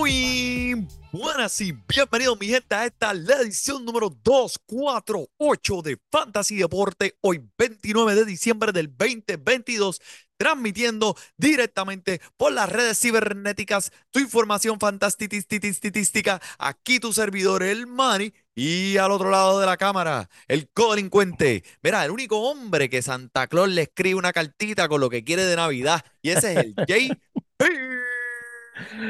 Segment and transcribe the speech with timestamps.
[0.00, 7.18] Muy buenas y bienvenidos mi gente a esta la edición número 248 de Fantasy Deporte,
[7.20, 10.00] hoy 29 de diciembre del 2022,
[10.38, 18.96] transmitiendo directamente por las redes cibernéticas tu información fantástica, aquí tu servidor el Mani y
[18.96, 23.68] al otro lado de la cámara el codelincuente, mira, el único hombre que Santa Claus
[23.68, 27.18] le escribe una cartita con lo que quiere de Navidad y ese es el JP.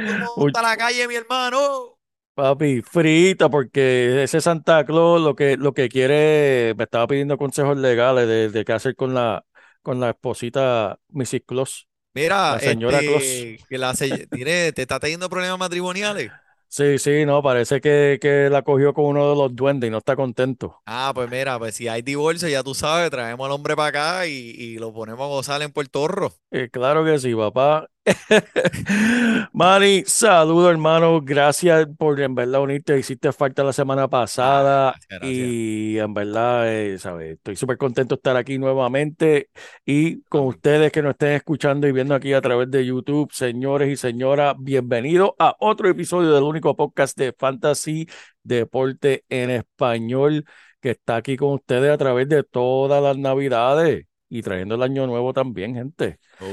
[0.02, 1.98] ¿Cómo está la calle, mi hermano?
[2.34, 7.76] Papi, frita, porque ese Santa Claus lo que, lo que quiere, me estaba pidiendo consejos
[7.76, 9.44] legales de, de qué hacer con la,
[9.82, 11.42] con la esposita Mrs.
[11.44, 11.88] Claus.
[12.14, 16.32] Mira, La señora este, que la se- tiene, te está teniendo problemas matrimoniales.
[16.68, 19.98] Sí, sí, no, parece que, que la cogió con uno de los duendes y no
[19.98, 20.82] está contento.
[20.86, 24.26] Ah, pues mira, pues si hay divorcio, ya tú sabes, traemos al hombre para acá
[24.26, 26.34] y, y lo ponemos a gozar en Puerto Rico.
[26.50, 27.88] Eh, claro que sí, papá.
[29.52, 31.20] Manny, saludo, hermano.
[31.20, 32.98] Gracias por en verdad unirte.
[32.98, 35.32] Hiciste falta la semana pasada gracias, gracias.
[35.32, 37.34] y en verdad, eh, ¿sabes?
[37.34, 39.50] Estoy súper contento de estar aquí nuevamente
[39.84, 43.90] y con ustedes que nos estén escuchando y viendo aquí a través de YouTube, señores
[43.90, 48.08] y señoras, bienvenidos a otro episodio del único podcast de Fantasy
[48.42, 50.44] Deporte en Español
[50.80, 55.06] que está aquí con ustedes a través de todas las navidades y trayendo el año
[55.06, 56.18] nuevo también, gente.
[56.40, 56.46] Oh,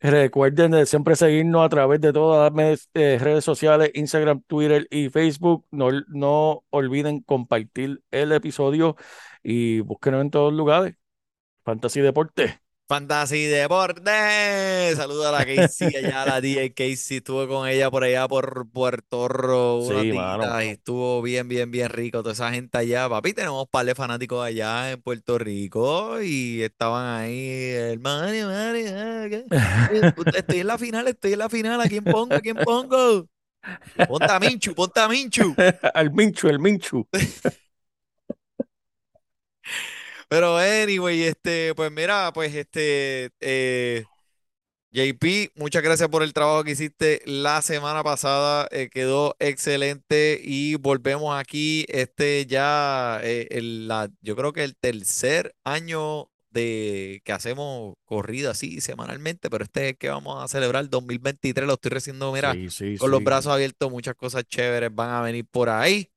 [0.00, 5.08] Recuerden de siempre seguirnos a través de todas las eh, redes sociales, Instagram, Twitter y
[5.08, 5.64] Facebook.
[5.70, 8.96] No, no olviden compartir el episodio
[9.42, 10.96] y búsquenos en todos lugares.
[11.64, 12.60] Fantasy Deporte.
[12.90, 14.10] Fantasy Deporte.
[14.96, 17.18] Saludos a la Casey, allá la DJ Casey.
[17.18, 20.60] Estuve con ella por allá por Puerto Rico Sí, mano.
[20.60, 22.20] y estuvo bien, bien, bien rico.
[22.24, 23.32] Toda esa gente allá, papi.
[23.32, 27.68] Tenemos un par de fanáticos allá en Puerto Rico y estaban ahí.
[27.70, 28.90] El Mario, Mario,
[29.52, 29.88] ah,
[30.36, 31.80] Estoy en la final, estoy en la final.
[31.80, 32.34] ¿A quién pongo?
[32.34, 33.28] ¿A quién pongo?
[34.08, 35.54] Ponte a Minchu, ponte a Minchu.
[35.94, 37.06] Al Minchu, el Minchu.
[40.30, 44.08] Pero anyway, este, pues mira, pues este, eh,
[44.92, 50.76] JP, muchas gracias por el trabajo que hiciste la semana pasada, eh, quedó excelente y
[50.76, 57.32] volvemos aquí, este ya, eh, el- la, yo creo que el tercer año de que
[57.32, 61.90] hacemos corrida así semanalmente, pero este es el que vamos a celebrar 2023, lo estoy
[61.90, 65.68] recibiendo, mira, Sí, sí, con los brazos abiertos, muchas cosas chéveres van a venir por
[65.70, 66.10] ahí.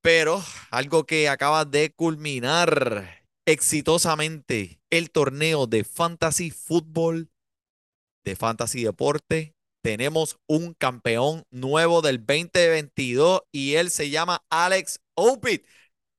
[0.00, 7.30] Pero algo que acaba de culminar exitosamente el torneo de Fantasy Fútbol,
[8.24, 9.54] de Fantasy Deporte.
[9.82, 15.64] Tenemos un campeón nuevo del 2022 y él se llama Alex Opit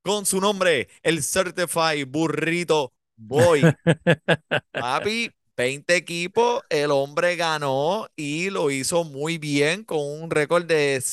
[0.03, 3.61] con su nombre, el Certified Burrito Boy.
[4.71, 11.03] Papi, 20 equipos, el hombre ganó y lo hizo muy bien con un récord de,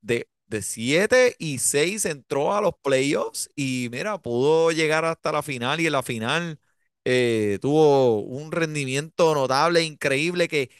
[0.00, 5.42] de, de 7 y 6, entró a los playoffs y mira, pudo llegar hasta la
[5.42, 6.60] final y en la final
[7.04, 10.70] eh, tuvo un rendimiento notable, increíble, que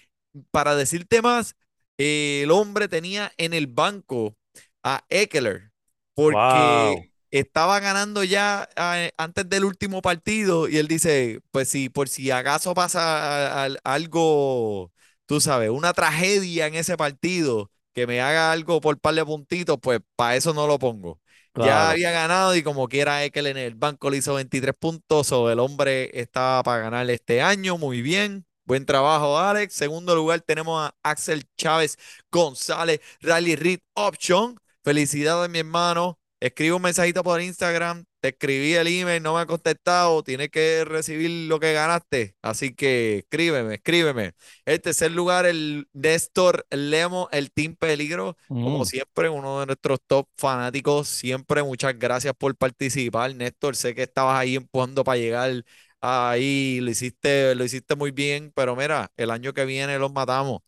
[0.50, 1.56] para decirte más,
[1.98, 4.36] eh, el hombre tenía en el banco
[4.82, 5.70] a Eckler
[6.14, 7.08] porque Wow.
[7.30, 8.68] estaba ganando ya
[9.16, 13.76] antes del último partido y él dice, pues si por si acaso pasa a- a-
[13.84, 14.92] algo,
[15.26, 19.78] tú sabes, una tragedia en ese partido, que me haga algo por par de puntitos,
[19.80, 21.20] pues para eso no lo pongo.
[21.56, 25.50] Ya había ganado y como quiera Ekel en el banco le hizo 23 puntos o
[25.50, 28.46] el hombre estaba para ganar este año, muy bien.
[28.64, 29.74] Buen trabajo, Alex.
[29.74, 31.98] Segundo lugar tenemos a Axel Chávez
[32.30, 34.58] González, Rally Reed Option.
[34.84, 36.19] Felicidades, mi hermano.
[36.40, 40.84] Escribe un mensajito por Instagram, te escribí el email, no me ha contestado, tienes que
[40.84, 42.34] recibir lo que ganaste.
[42.42, 44.32] Así que escríbeme, escríbeme.
[44.64, 48.36] El tercer lugar, el Néstor Lemo, el Team Peligro.
[48.58, 51.08] Como Mm, siempre, uno de nuestros top fanáticos.
[51.08, 53.74] Siempre muchas gracias por participar, Néstor.
[53.76, 55.64] Sé que estabas ahí empujando para llegar
[56.00, 60.60] ahí, lo hiciste, lo hiciste muy bien, pero mira, el año que viene los matamos.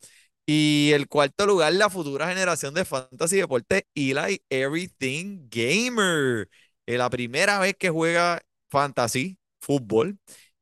[0.46, 6.48] Y el cuarto lugar, la futura generación de Fantasy Deporte, Eli Everything Gamer.
[6.86, 10.18] Es la primera vez que juega Fantasy Fútbol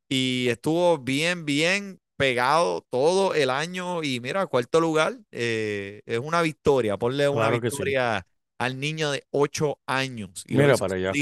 [0.09, 4.03] y estuvo bien, bien pegado todo el año.
[4.03, 6.97] Y mira, cuarto lugar, eh, es una victoria.
[6.97, 7.83] Ponle una claro que sí.
[7.83, 8.25] victoria
[8.59, 10.43] al niño de 8 años.
[10.47, 11.17] Y Mira para allá.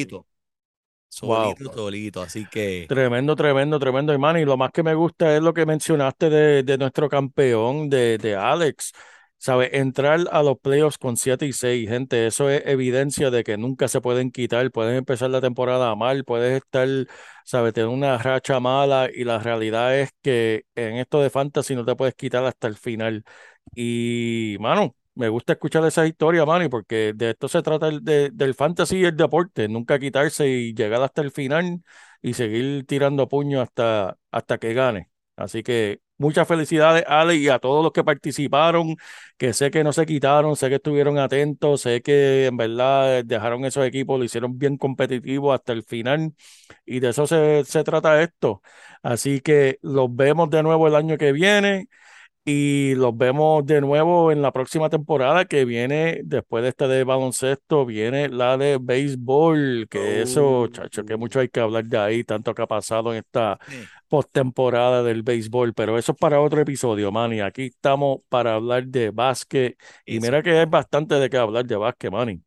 [1.09, 1.73] Solito, Wow.
[1.73, 2.21] solito.
[2.21, 4.39] Así que Tremendo, tremendo, tremendo, hermano.
[4.39, 8.17] Y lo más que me gusta es lo que mencionaste de, de nuestro campeón, de,
[8.17, 8.91] de Alex.
[9.37, 9.69] ¿Sabes?
[9.73, 13.87] Entrar a los playoffs con 7 y 6, gente, eso es evidencia de que nunca
[13.87, 14.69] se pueden quitar.
[14.71, 16.87] Puedes empezar la temporada mal, puedes estar,
[17.45, 17.73] ¿sabes?
[17.73, 21.95] Tener una racha mala y la realidad es que en esto de fantasy no te
[21.95, 23.23] puedes quitar hasta el final.
[23.75, 28.29] Y, mano, me gusta escuchar esa historia, Manny, porque de esto se trata el, de-
[28.31, 31.83] del fantasy y el deporte, nunca quitarse y llegar hasta el final
[32.21, 35.09] y seguir tirando puño hasta, hasta que gane.
[35.35, 38.95] Así que muchas felicidades, Ale, y a todos los que participaron,
[39.37, 43.63] que sé que no se quitaron, sé que estuvieron atentos, sé que en verdad dejaron
[43.65, 46.33] esos equipos, lo hicieron bien competitivo hasta el final,
[46.85, 48.61] y de eso se, se trata esto.
[49.03, 51.87] Así que los vemos de nuevo el año que viene.
[52.45, 57.03] Y los vemos de nuevo en la próxima temporada que viene, después de esta de
[57.03, 62.23] baloncesto, viene la de béisbol, que eso, chacho, que mucho hay que hablar de ahí,
[62.23, 63.59] tanto que ha pasado en esta
[64.07, 67.41] postemporada del béisbol, pero eso es para otro episodio, Manny.
[67.41, 69.77] Aquí estamos para hablar de básquet
[70.07, 72.41] y eso mira que hay bastante de qué hablar de básquet, Manny.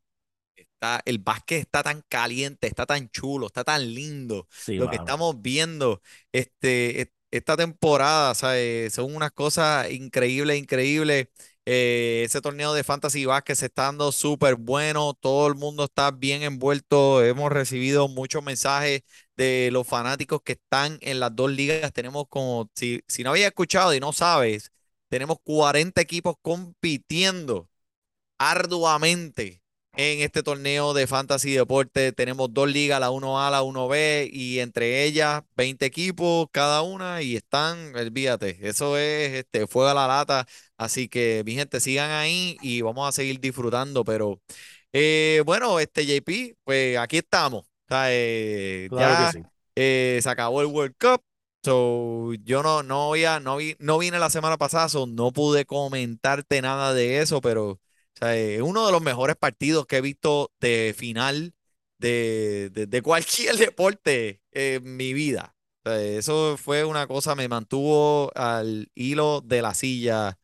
[0.55, 4.47] está, el básquet está tan caliente, está tan chulo, está tan lindo.
[4.49, 4.97] Sí, Lo que mano.
[4.97, 6.01] estamos viendo
[6.31, 8.93] este, et- esta temporada, ¿sabes?
[8.93, 11.27] Son unas cosas increíbles, increíbles.
[11.65, 16.11] Eh, ese torneo de Fantasy Basket se está dando súper bueno, todo el mundo está
[16.11, 17.23] bien envuelto.
[17.23, 19.01] Hemos recibido muchos mensajes
[19.37, 21.91] de los fanáticos que están en las dos ligas.
[21.93, 24.71] Tenemos como, si, si no habías escuchado y no sabes,
[25.09, 27.69] tenemos 40 equipos compitiendo
[28.39, 29.62] arduamente
[29.95, 32.11] en este torneo de Fantasy Deporte.
[32.13, 37.35] Tenemos dos ligas, la 1A, la 1B, y entre ellas 20 equipos cada una y
[37.35, 40.45] están, olvídate, eso es este, fuego a la lata.
[40.77, 44.03] Así que, mi gente, sigan ahí y vamos a seguir disfrutando.
[44.03, 44.41] Pero
[44.93, 47.63] eh, bueno, este JP, pues aquí estamos.
[47.63, 49.43] O sea, eh, Claro que ya sí.
[49.75, 51.23] eh, se acabó el World Cup.
[51.63, 55.31] So, yo no, no, voy a- no, vi- no vine la semana pasada, so no
[55.31, 57.79] pude comentarte nada de eso, pero
[58.15, 61.53] o sea, es uno de los mejores partidos que he visto de final
[61.97, 65.55] de, de- cualquier deporte en mi vida.
[65.85, 70.37] O sea, eso fue una cosa, me mantuvo al hilo de la silla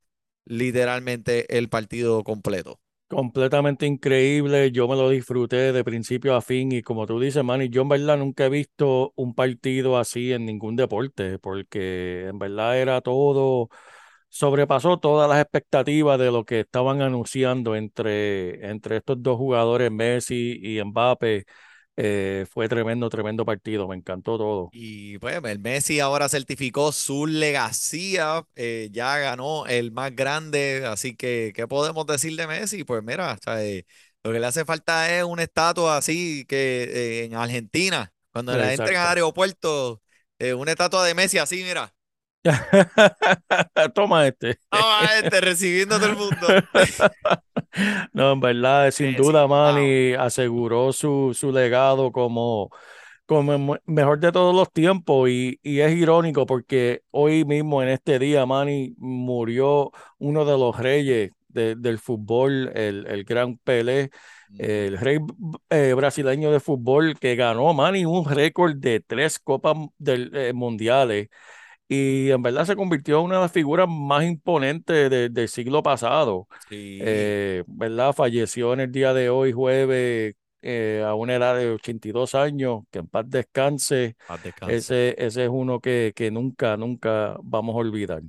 [0.45, 2.79] literalmente el partido completo.
[3.07, 7.67] Completamente increíble, yo me lo disfruté de principio a fin y como tú dices, Manny,
[7.69, 12.77] yo en verdad nunca he visto un partido así en ningún deporte, porque en verdad
[12.79, 13.69] era todo,
[14.29, 20.59] sobrepasó todas las expectativas de lo que estaban anunciando entre, entre estos dos jugadores, Messi
[20.61, 21.45] y Mbappé.
[22.01, 24.69] Eh, fue tremendo, tremendo partido, me encantó todo.
[24.71, 31.17] Y pues el Messi ahora certificó su legacía, eh, ya ganó el más grande, así
[31.17, 32.85] que ¿qué podemos decir de Messi?
[32.85, 33.85] Pues mira, o sea, eh,
[34.23, 38.95] lo que le hace falta es una estatua así que en Argentina, cuando la entren
[38.95, 40.01] al aeropuerto,
[40.55, 41.93] una estatua de Messi así, mira,
[43.93, 44.57] Toma este.
[44.71, 46.47] ah, este, recibiendo todo el mundo.
[48.13, 49.49] No, en verdad, sin duda, wow.
[49.49, 52.71] Manny aseguró su, su legado como,
[53.25, 58.19] como mejor de todos los tiempos y, y es irónico porque hoy mismo, en este
[58.19, 64.09] día, Manny murió uno de los reyes de- del fútbol, el, el gran Pelé,
[64.57, 65.19] el rey
[65.69, 71.29] eh, brasileño de fútbol que ganó, Manny, un récord de tres copas del, eh, mundiales.
[71.89, 75.83] Y en verdad se convirtió en una de las figuras más imponentes de- del siglo
[75.83, 76.47] pasado.
[76.67, 78.13] Sí, Eh, ¿verdad?
[78.13, 82.83] Falleció en el día de hoy, jueves, eh, a una edad de 82 años.
[82.91, 84.17] Que en paz descanse.
[84.25, 84.75] paz descanse.
[84.77, 88.21] Ese, ese es uno que, que nunca, nunca vamos a olvidar.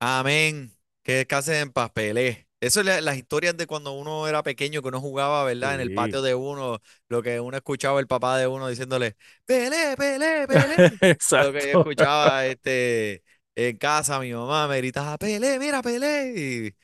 [0.00, 0.76] Amén.
[1.02, 2.48] Que descansen en paz, Pelé.
[2.62, 5.74] Eso es la- las historias de cuando uno era pequeño, que uno jugaba, ¿verdad?
[5.74, 5.92] En el Sí.
[5.92, 10.76] patio de uno, lo que uno escuchaba el papá de uno diciéndole, Pelé, Pelé, Pelé.
[11.36, 11.74] Lo que yo Exacto.
[11.74, 13.24] escuchaba este,
[13.56, 16.34] en casa, mi mamá me gritaba, Pelé, mira, Pelé.
[16.36, 16.76] Y,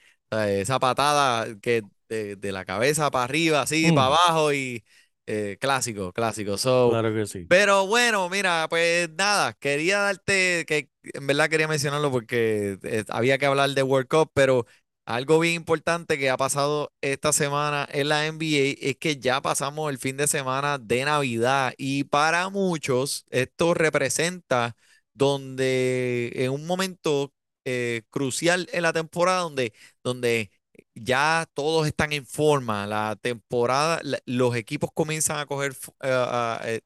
[0.61, 3.95] esa patada que de, de la cabeza para arriba, así, Mm.
[3.95, 4.85] para abajo y
[5.27, 6.59] eh, clásico, clásico.
[6.59, 7.49] So, Claro que sí.
[7.49, 13.39] pero bueno, mira, pues nada, quería darte, que en verdad quería mencionarlo porque eh, había
[13.39, 14.67] que hablar de World Cup, pero
[15.09, 19.89] algo bien importante que ha pasado esta semana en la NBA es que ya pasamos
[19.91, 24.77] el fin de semana de Navidad y para muchos esto representa
[25.15, 27.33] donde en un momento
[27.65, 29.73] eh, crucial en la temporada donde,
[30.05, 30.51] donde
[30.95, 36.81] ya todos están en forma, la temporada, los equipos comienzan a coger eh,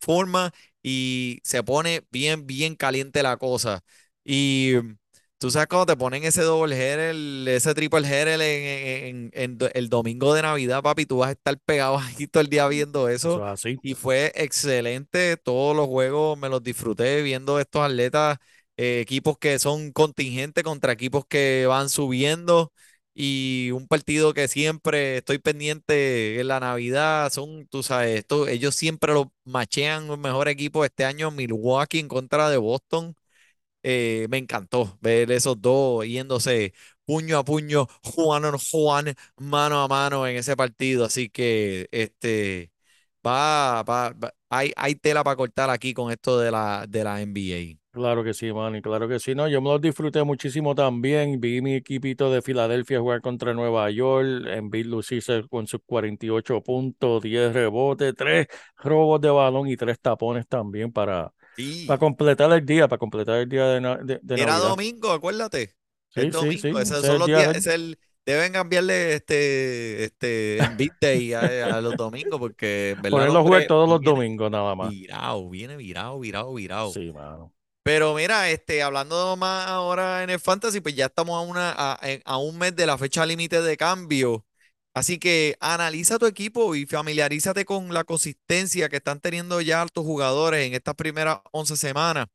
[0.00, 3.84] forma y se pone bien, bien caliente la cosa.
[4.24, 4.74] Y
[5.40, 9.70] tú sabes cuando te ponen ese double el- ese triple header en, en- en do-
[9.74, 13.08] el domingo de Navidad, papi, tú vas a estar pegado ahí todo el día viendo
[13.22, 13.42] Eso eso.
[13.46, 13.82] es así.
[13.82, 18.38] Y fue excelente, todos los juegos me los disfruté viendo estos atletas,
[18.76, 22.72] eh, equipos que son contingentes contra equipos que van subiendo.
[23.14, 28.74] Y un partido que siempre estoy pendiente en la Navidad, son, tú sabes, esto, ellos
[28.76, 33.14] siempre lo machean los mejores equipos este año, Milwaukee en contra de Boston.
[33.82, 36.74] Eh, me encantó ver esos dos yéndose
[37.06, 41.04] puño a puño, Juan on Juan, mano a mano en ese partido.
[41.06, 42.70] Así que este
[43.26, 44.14] va- va-
[44.50, 47.80] hay, hay tela para cortar aquí con esto de la, de la NBA.
[47.92, 49.34] Claro que sí, Manny, claro que sí.
[49.34, 51.40] No, yo me los disfruté muchísimo también.
[51.40, 56.62] Vi mi equipito de Filadelfia jugar contra Nueva York, en Bill lucirse con sus 48
[56.62, 58.46] puntos, 10 rebotes, 3
[58.76, 63.36] robos de balón y 3 tapones también para, Sí, para completar el día, para completar
[63.38, 64.68] el día de, de- de era Navidad.
[64.70, 65.74] domingo, acuérdate.
[66.08, 67.66] Sí, Es sí, domingo, sí, esos ese es son el los día días, del- es
[67.66, 70.58] el, deben cambiarle este, este
[71.00, 74.14] Day a, a los domingos porque en verdad el Ponerlo a jugar todos los viene
[74.16, 74.90] domingos nada más.
[74.90, 76.90] virado, viene virado, virado, virado.
[76.92, 77.52] Sí, mano.
[77.82, 81.98] Pero mira, este, hablando más ahora en el fantasy, pues ya estamos a, una, a,
[82.24, 84.44] a un mes de la fecha límite de cambio.
[84.94, 90.04] Así que analiza tu equipo y familiarízate con la consistencia que están teniendo ya tus
[90.04, 92.26] jugadores en estas primeras 11 semanas.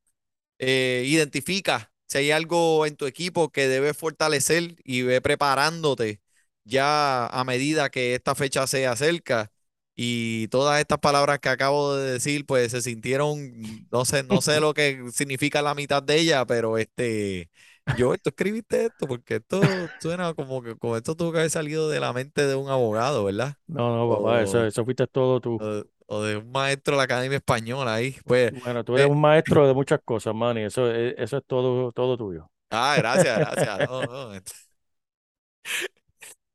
[0.60, 6.22] Eh, identifica si hay algo en tu equipo que debes fortalecer y ve preparándote
[6.64, 9.52] ya a medida que esta fecha se acerca.
[9.98, 13.54] Y todas estas palabras que acabo de decir, pues se sintieron,
[13.92, 17.50] no sé, no sé lo que significa la mitad de ella, pero este,
[17.86, 21.90] yo, tú escribiste esto porque esto suena como que como esto tuvo que haber salido
[21.90, 23.58] de la mente de un abogado, ¿verdad?
[23.68, 25.64] No, no, papá, eso, O, eso fuiste todo tú.
[25.64, 28.16] o- o de un maestro de la Academia Española ahí.
[28.26, 30.64] Pues, Bueno, tú eres eh, un maestro de muchas cosas, Manny.
[30.64, 32.50] Eso, es- eso es todo, todo tuyo.
[32.72, 33.82] ah, gracias, gracias.
[33.82, 34.40] No, no,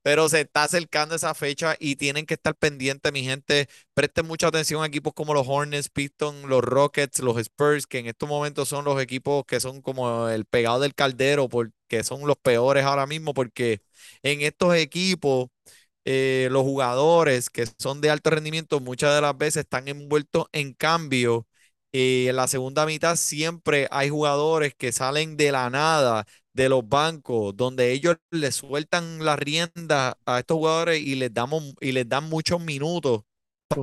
[0.02, 3.68] Pero se está acercando esa fecha y tienen que estar pendientes, mi gente.
[3.94, 8.06] Presten mucha atención a equipos como los Hornets, Pistons, los Rockets, los Spurs, que en
[8.06, 12.36] estos momentos son los equipos que son como el pegado del caldero, porque son los
[12.38, 13.82] peores ahora mismo, porque
[14.22, 15.48] en estos equipos
[16.04, 20.72] eh, los jugadores que son de alto rendimiento muchas de las veces están envueltos en
[20.74, 21.46] cambio.
[21.92, 26.88] eh, en la segunda mitad siempre hay jugadores que salen de la nada de los
[26.88, 32.08] bancos, donde ellos le sueltan la rienda a estos jugadores y les damos y les
[32.08, 33.22] dan muchos minutos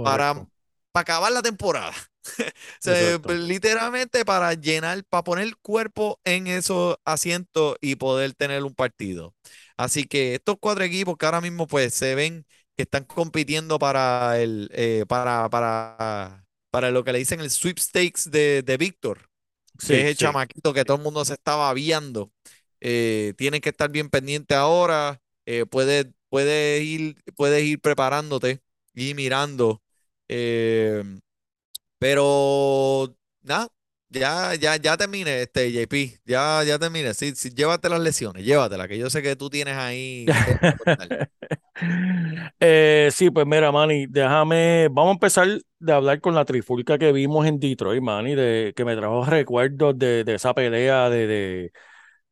[0.01, 0.49] para, Correcto.
[0.91, 1.93] para acabar la temporada.
[2.79, 8.73] Se- literalmente para llenar, para poner el cuerpo en esos asientos y poder tener un
[8.75, 9.35] partido.
[9.77, 12.45] Así que estos cuatro equipos que ahora mismo pues se ven
[12.75, 18.29] que están compitiendo para el eh, para, para, para lo que le dicen el sweepstakes
[18.31, 19.29] de, de Víctor,
[19.87, 20.17] que es Sí, el sí.
[20.17, 22.31] chamaquito que todo el mundo se estaba viendo.
[22.81, 25.21] Eh, tienen que estar bien pendientes ahora.
[25.45, 28.61] eh, puedes, puedes ir, puedes ir preparándote
[28.93, 29.81] y mirando.
[30.27, 31.03] eh,
[31.99, 33.67] pero nada,
[34.09, 36.19] ya, ya, ya terminé, este JP.
[36.25, 37.13] Ya, ya terminé.
[37.13, 40.27] Sí, sí, llévate las lesiones, llévatelas, que yo sé que tú tienes ahí.
[42.59, 45.47] Eh, sí, pues mira, Manny, déjame, vamos a empezar
[45.79, 49.97] de hablar con la trifulca que vimos en Detroit, Manny, de, que me trajo recuerdos
[49.97, 51.71] de, de esa pelea de, de,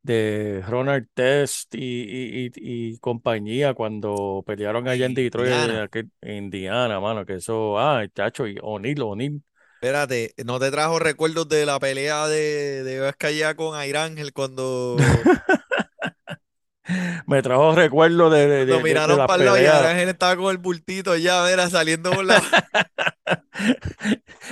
[0.06, 2.52] de Ronald Test y, y, y-
[2.94, 5.88] y compañía cuando pelearon allá en Detroit, en, Indiana.
[6.22, 9.42] en Indiana, mano, que eso, ah, chacho, y O'Neal, O'Neal.
[9.80, 15.28] Espérate, ¿no te trajo recuerdos de la pelea de, de Vizcaya con Air Ángel cuando,
[17.26, 19.84] Me trajo recuerdos de, de, de, miraron para el lado y peleas.
[19.84, 22.42] Ángel estaba con el bultito ya, verá, saliendo por la,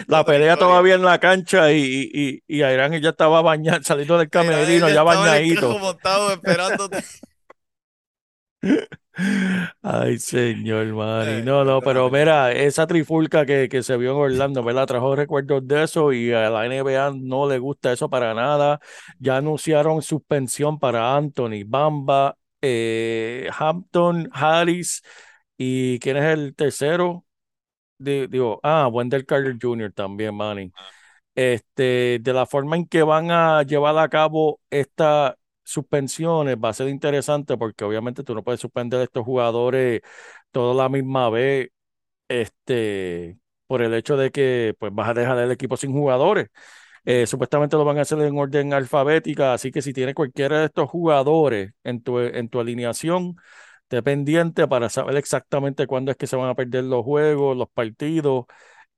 [0.06, 4.30] La la pelea todavía en la cancha y, y, y, ya estaba bañado, saliendo del
[4.30, 5.60] camerino, ya bañadito.
[5.60, 7.04] carro montado esperándote.
[9.82, 11.40] Ay, señor, Manny.
[11.40, 14.86] Ay, No, no, pero mira, esa trifulca que, que se vio en Orlando, ¿verdad?
[14.86, 18.80] Trajo recuerdos de eso y a la NBA no le gusta eso para nada.
[19.18, 25.02] Ya anunciaron suspensión para Anthony, Bamba, eh, Hampton, Harris
[25.56, 27.24] y ¿quién es el tercero?
[27.98, 29.92] Di- Digo, ah, Wendell Carter Jr.
[29.92, 30.72] también, Manny.
[31.34, 36.74] Este, de la forma en que van a llevar a cabo estas suspensiones va a
[36.74, 40.02] ser interesante porque obviamente tú no puedes suspender a estos jugadores
[40.50, 41.70] toda la misma vez,
[42.28, 46.48] este, por el hecho de que pues vas a dejar el equipo sin jugadores.
[47.04, 50.66] Eh, supuestamente lo van a hacer en orden alfabética, así que si tienes cualquiera de
[50.66, 53.36] estos jugadores en tu, en tu alineación,
[53.82, 57.68] esté pendiente para saber exactamente cuándo es que se van a perder los juegos, los
[57.70, 58.46] partidos.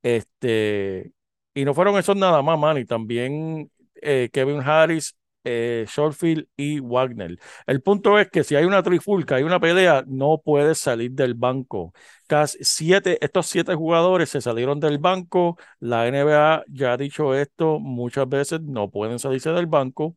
[0.03, 1.11] Este,
[1.53, 3.71] y no fueron esos nada más, man, y también
[4.01, 5.15] eh, Kevin Harris,
[5.47, 7.37] eh, Shortfield y Wagner.
[7.65, 11.33] El punto es que si hay una trifulca, hay una pelea, no puedes salir del
[11.35, 11.93] banco.
[12.27, 15.57] Casi siete, estos siete jugadores se salieron del banco.
[15.79, 20.15] La NBA ya ha dicho esto muchas veces, no pueden salirse del banco.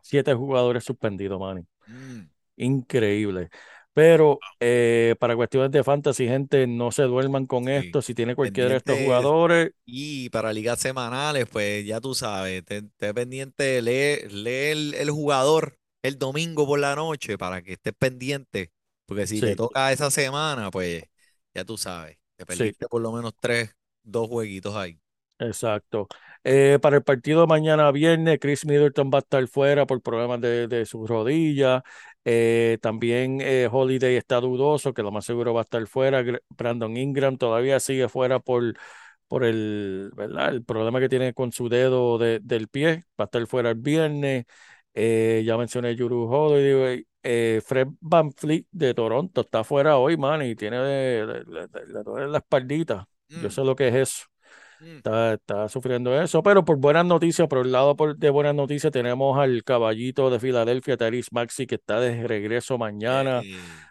[0.00, 1.62] Siete jugadores suspendidos, Manny.
[1.86, 2.22] Mm,
[2.56, 3.50] Increíble.
[3.98, 7.68] Pero eh, para cuestiones de fantasy, gente, no se duerman con sí.
[7.68, 8.00] esto.
[8.00, 12.92] Si tiene cualquiera de estos jugadores, y para ligas semanales, pues ya tú sabes, ten
[12.98, 18.70] pendiente, lee, lee el, el jugador el domingo por la noche para que estés pendiente,
[19.04, 21.02] porque si te toca esa semana, pues
[21.54, 22.72] ya tú sabes, te sí.
[22.72, 23.74] perdiste por lo menos tres,
[24.04, 25.00] dos jueguitos ahí.
[25.40, 26.08] Exacto.
[26.42, 30.40] Eh, para el partido de mañana viernes, Chris Middleton va a estar fuera por problemas
[30.40, 31.84] de, de su rodilla.
[32.24, 36.24] Eh, también eh, Holiday está dudoso, que lo más seguro va a estar fuera.
[36.50, 38.74] Brandon Ingram todavía sigue fuera por,
[39.28, 40.48] por el, ¿verdad?
[40.50, 43.06] el problema que tiene con su dedo de- del pie.
[43.20, 44.44] Va a estar fuera el viernes.
[44.94, 47.06] Eh, ya mencioné Jrue Holiday.
[47.22, 50.78] Eh, Fred VanVleet de Toronto está fuera hoy, man, y tiene
[52.04, 53.08] duele la espaldita.
[53.28, 54.26] Yo Mm, sé lo que es eso.
[54.80, 54.96] Mm.
[54.98, 58.92] Está, está sufriendo eso, pero por buenas noticias, por el lado por- de buenas noticias,
[58.92, 63.46] tenemos al caballito de Filadelfia, Tyrese Maxey, que está de regreso mañana.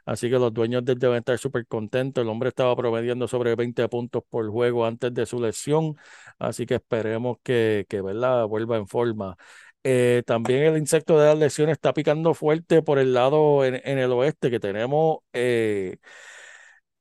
[0.05, 2.21] Así que los dueños deben estar súper contentos.
[2.21, 5.95] El hombre estaba promediando sobre 20 puntos por juego antes de su lesión.
[6.39, 8.45] Así que esperemos que, que ¿verdad?
[8.45, 9.35] vuelva en forma.
[9.83, 13.97] Eh, también el insecto de las lesiones está picando fuerte por el lado en, en
[13.99, 15.97] el oeste, que tenemos eh,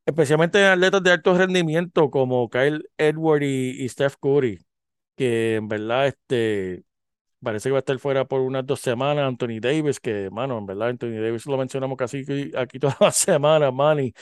[0.07, 4.61] especialmente atletas de alto rendimiento como Kyle Edward y, y Steph Curry,
[5.17, 6.85] que en verdad este,
[7.43, 9.27] parece que va a estar fuera por unas dos semanas.
[9.29, 12.25] Anthony Davis, que, mano, en verdad, Anthony Davis lo mencionamos casi
[12.57, 14.13] aquí, todas las semanas, Manny.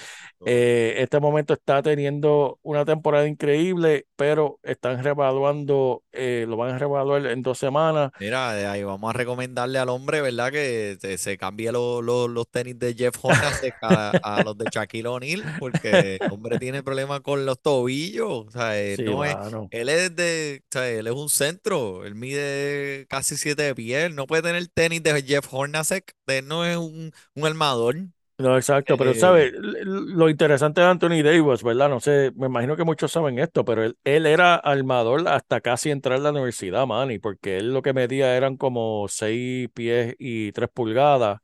[0.46, 6.79] Eh, este momento está teniendo una temporada increíble, pero están revaluando, eh, lo van a
[6.79, 8.11] revaluar en dos semanas.
[8.16, 10.53] Mira, ahí vamos a recomendarle al hombre, ¿verdad?
[10.53, 14.68] Que se, se cambie lo- lo- los tenis de Jeff Hornacek a, a los de
[14.68, 18.46] Shaquille O'Neal, porque el hombre tiene problemas con los tobillos.
[18.46, 19.37] O sea, él Sí, no es,
[19.70, 24.05] él es de, o sea, él es un centro, él mide casi siete de pie,
[24.07, 27.96] él no puede tener tenis de Jeff Hornacek, él no es un, un armador.
[28.37, 29.85] No, exacto, pero Eh, sabe, L- l-
[30.16, 31.88] lo interesante de Anthony Davis, ¿verdad?
[31.88, 35.90] No sé, me imagino que muchos saben esto, pero él, él era armador hasta casi
[35.90, 40.51] entrar a la universidad, Manny, porque él lo que medía eran como seis pies y
[40.51, 41.38] tres pulgadas,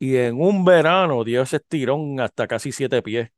[0.00, 3.30] y en un verano dio ese estirón hasta casi siete pies,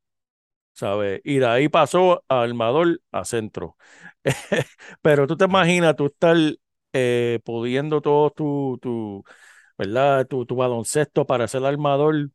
[0.72, 1.20] ¿sabes?
[1.24, 3.76] Y de ahí pasó a armador a centro.
[5.02, 6.36] Pero tú te imaginas, tú estar
[6.92, 9.24] eh, pudiendo todo tu, tu,
[9.78, 10.26] ¿verdad?
[10.28, 12.30] Tu, tu baloncesto para ser armador.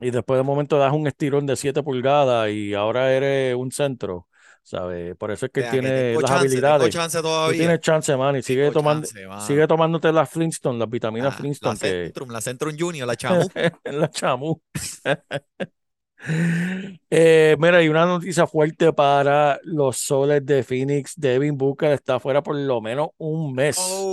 [0.00, 4.28] Y después de momento das un estirón de 7 pulgadas y ahora eres un centro,
[4.62, 5.16] ¿sabes?
[5.16, 6.88] Por eso es que o sea, que tiene tengo las chance, habilidades.
[6.88, 7.52] chance Tú todavía.
[7.54, 11.74] tienes chance, man, y sigue tomando, chance, sigue tomándote las Flintstone, las vitaminas La, la
[11.74, 13.48] Flintstone que Centrum, la Centrum Junior, la Chamu.
[13.84, 14.60] la chamu.
[17.10, 21.14] Eh, mira, hay una noticia fuerte para los soles de Phoenix.
[21.16, 24.10] Devin Booker está fuera por lo menos un mes.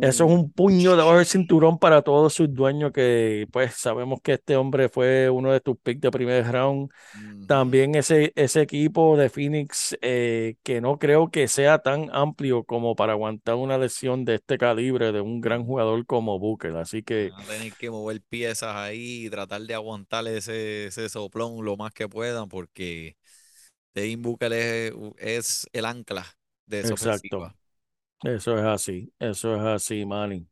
[0.00, 4.20] Eso es Oh, un puño debajo del cinturón para todos sus dueños que pues sabemos
[4.22, 6.90] que este hombre fue uno de tus picks de primer round.
[7.14, 7.46] ujú.
[7.46, 12.96] También ese, ese equipo de Phoenix eh, que no creo que sea tan amplio como
[12.96, 16.76] para aguantar una lesión de este calibre de un gran jugador como Booker.
[16.76, 21.08] Así que Van a tener que mover piezas ahí y tratar de aguantar ese, ese
[21.08, 22.75] soplón lo más que puedan porque
[23.94, 26.26] Devin Booker es, es el ancla
[26.66, 26.94] de esa exacto.
[26.94, 27.56] ofensiva.
[28.24, 30.46] Eso es así, eso es así, Manny.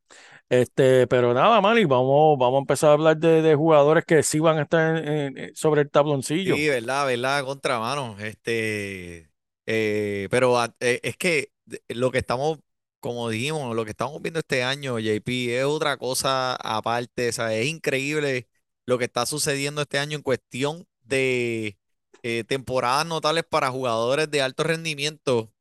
[0.49, 4.41] Este, pero nada, Manny, vamos, vamos a empezar a hablar de, de jugadores que sí
[4.41, 6.57] van a estar en- en- en- sobre el tabloncillo.
[6.57, 8.17] Sí, verdad, verdad, contra mano.
[8.21, 9.31] Este,
[9.67, 11.51] eh, pero a- eh, es que
[11.89, 12.59] lo que estamos,
[13.01, 17.31] como dijimos, lo que estamos viendo este año, JP, es otra cosa aparte.
[17.31, 18.47] O sea, es increíble
[18.85, 21.79] lo que está sucediendo este año en cuestión de
[22.25, 25.53] eh, temporadas notables para jugadores de alto rendimiento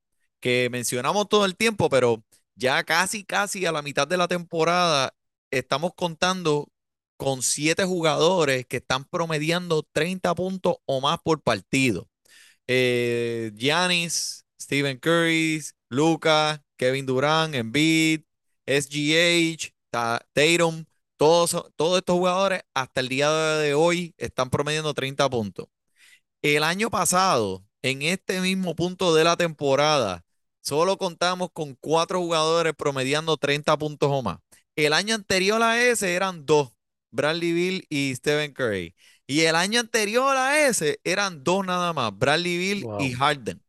[0.41, 2.23] que mencionamos todo el tiempo, pero
[2.55, 5.13] ya casi, casi a la mitad de la temporada
[5.51, 6.69] estamos contando
[7.17, 12.09] con siete jugadores que están promediando 30 puntos o más por partido.
[12.67, 18.21] Eh, Giannis, Stephen Curry, Luca, Kevin Durant, Embiid,
[18.65, 20.85] SGH, Ta- Tatum,
[21.17, 25.67] todos, todos estos jugadores hasta el día de hoy están promediando 30 puntos.
[26.43, 30.25] El año pasado, en este mismo punto de la temporada,
[30.59, 34.39] solo contamos con cuatro jugadores promediando 30 puntos o más.
[34.75, 36.73] El año anterior a ese eran dos,
[37.11, 38.93] Bradley Bill y Stephen Curry.
[39.25, 43.13] Y el año anterior a ese eran dos nada más, Bradley Bill y.
[43.13, 43.63] Harden.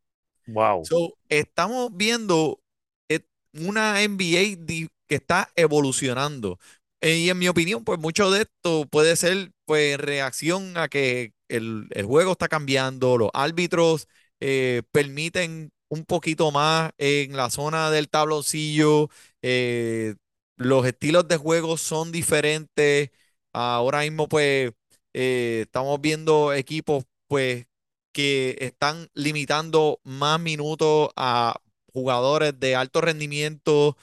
[0.48, 0.84] Wow.
[0.84, 2.60] So, estamos viendo
[3.08, 3.20] eh,
[3.52, 4.66] una NBA
[5.06, 6.58] que está evolucionando.
[7.00, 11.33] Eh, y en mi opinión, pues mucho de esto puede ser pues reacción a que
[11.48, 14.08] el, el juego está cambiando, los árbitros
[14.40, 19.08] eh, permiten un poquito más en la zona del tabloncillo,
[19.42, 20.14] eh,
[20.56, 23.10] los estilos de juego son diferentes.
[23.52, 24.72] Ahora mismo, pues,
[25.12, 27.66] eh, estamos viendo equipos, pues,
[28.12, 31.56] que están limitando más minutos a
[31.92, 33.96] jugadores de alto rendimiento.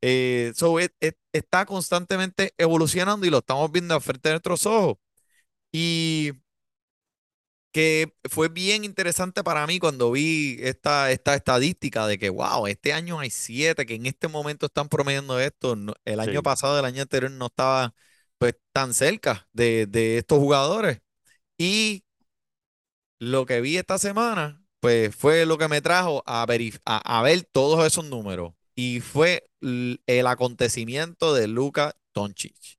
[0.00, 4.96] Eh, es- es- está constantemente evolucionando y lo estamos viendo a frente de nuestros ojos.
[5.72, 6.32] Y
[7.78, 12.92] que fue bien interesante para mí cuando vi esta, esta estadística de que, wow, este
[12.92, 15.76] año hay siete que en este momento están promediando esto.
[16.04, 16.42] El año Sí.
[16.42, 17.94] pasado, el año anterior no estaba
[18.38, 21.00] pues tan cerca de, de estos jugadores.
[21.58, 22.04] Y
[23.18, 26.46] lo que vi esta semana, pues fue lo que me trajo a,
[26.84, 28.54] a, a ver todos esos números.
[28.74, 32.78] Y fue el acontecimiento de Luka Doncic.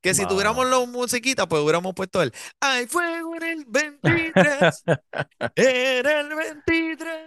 [0.00, 4.84] Que si tuviéramos la musiquita, pues hubiéramos puesto el Hay fuego en el 23,
[5.56, 7.24] en el 23.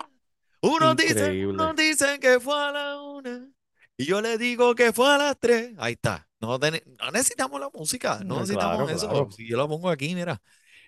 [0.61, 3.49] Unos dicen, unos dicen que fue a la una.
[3.97, 5.73] Y yo le digo que fue a las tres.
[5.77, 6.29] Ahí está.
[6.39, 9.09] No, no necesitamos la música, no necesitamos claro, eso.
[9.09, 9.31] claro.
[9.31, 10.41] Si yo lo pongo aquí, mira.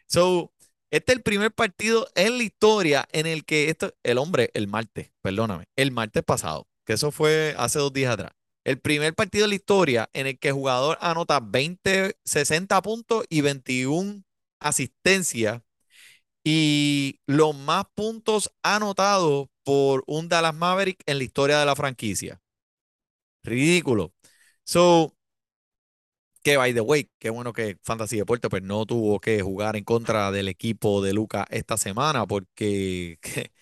[0.07, 0.53] So,
[0.91, 4.67] este es el primer partido en la historia en el que esto, el hombre, el
[4.67, 8.31] martes, perdóname, el martes pasado, que eso fue hace dos días atrás.
[8.63, 13.25] El primer partido de la historia en el que el jugador anota 20, 60 puntos
[13.29, 14.23] y 21
[14.59, 15.61] asistencias
[16.43, 22.41] y los más puntos anotados por un Dallas Maverick en la historia de la franquicia.
[23.43, 24.13] Ridículo.
[24.65, 25.15] So,
[26.43, 29.83] que by the way, qué bueno que Fantasy Deporte pues no tuvo que jugar en
[29.83, 33.19] contra del equipo de Luca esta semana porque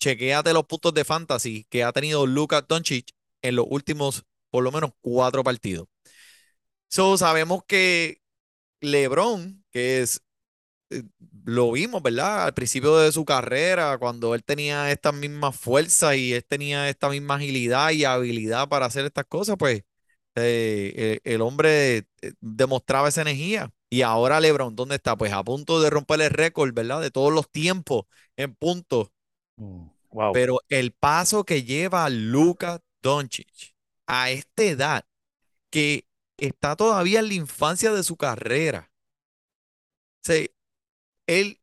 [0.00, 3.10] chequéate los puntos de Fantasy que ha tenido Luka Doncic
[3.48, 5.86] en los últimos por lo menos cuatro partidos.
[6.88, 8.20] So, sabemos que
[8.80, 10.22] LeBron, que es
[10.90, 11.04] eh,
[11.44, 12.44] lo vimos, ¿verdad?
[12.46, 17.08] Al principio de su carrera, cuando él tenía esta misma fuerza y él tenía esta
[17.10, 19.84] misma agilidad y habilidad para hacer estas cosas, pues
[20.36, 23.72] eh, el, el hombre eh, demostraba esa energía.
[23.90, 25.16] Y ahora LeBron, ¿dónde está?
[25.16, 27.00] Pues a punto de romper el récord, ¿verdad?
[27.02, 28.04] De todos los tiempos
[28.36, 29.08] en puntos.
[29.56, 30.32] Mm, Wow.
[30.32, 33.76] Pero el paso que lleva Luka Doncic
[34.08, 35.06] a esta edad,
[35.70, 38.90] que está todavía en la infancia de su carrera.
[40.22, 40.44] O sea,
[41.28, 41.60] él,